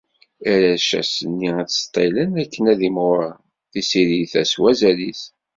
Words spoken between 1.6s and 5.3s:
i ttseṭṭilen akken ad imɣuren, tisirit-a s wazal-is.